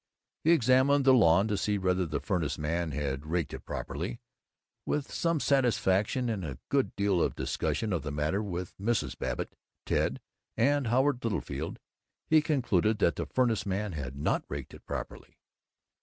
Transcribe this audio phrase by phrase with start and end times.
[0.43, 4.19] He examined the lawn to see whether the furnace man had raked it properly.
[4.83, 9.15] With some satisfaction and a good deal of discussion of the matter with Mrs.
[9.15, 9.53] Babbitt,
[9.85, 10.19] Ted,
[10.57, 11.77] and Howard Littlefield,
[12.25, 15.37] he concluded that the furnace man had not raked it properly.